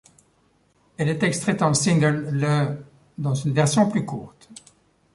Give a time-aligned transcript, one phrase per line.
[0.97, 2.83] Elle est extraite en single le
[3.19, 4.49] dans une version plus courte.